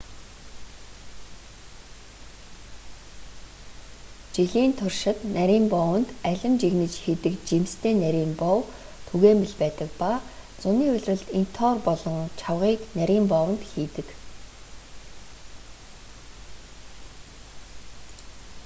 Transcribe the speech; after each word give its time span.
жилийн 4.35 4.71
туршид 4.79 5.17
нарийн 5.35 5.65
боовонд 5.73 6.07
алим 6.31 6.53
жигнэж 6.61 6.93
хийдэг 7.03 7.33
жимстэй 7.49 7.93
нарийн 8.03 8.31
боов 8.41 8.65
түгээмэл 9.07 9.53
байдаг 9.61 9.89
ба 10.01 10.11
зуны 10.61 10.85
улиралд 10.93 11.27
интоор 11.39 11.77
болон 11.87 12.17
чавгыг 12.39 12.79
нарийн 12.97 13.25
боовонд 13.31 13.61
хийдэг 13.71 14.07